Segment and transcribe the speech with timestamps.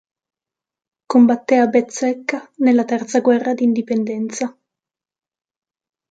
[1.11, 4.57] Combatté a Bezzecca nella terza guerra d'Indipendenza.